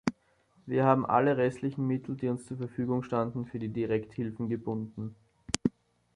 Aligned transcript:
Wir 0.65 0.83
haben 0.83 1.05
alle 1.05 1.37
restlichen 1.37 1.85
Mittel, 1.85 2.15
die 2.15 2.27
uns 2.27 2.47
zur 2.47 2.57
Verfügung 2.57 3.03
standen, 3.03 3.45
für 3.45 3.59
die 3.59 3.69
Direkthilfen 3.69 4.49
gebunden. 4.49 5.15